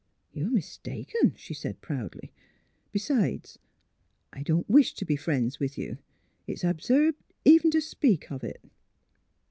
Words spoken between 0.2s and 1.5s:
''You are mistaken,"